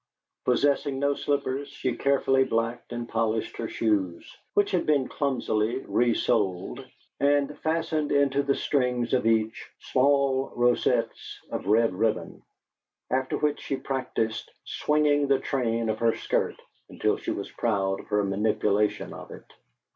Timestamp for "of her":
15.87-16.15, 17.99-18.23